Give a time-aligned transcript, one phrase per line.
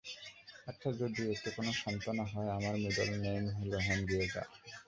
[0.67, 4.41] আচ্ছা, যদি এতে কোন সান্ত্বনা হয়, আমার মিডল নেইম হল হেনরিয়েটা।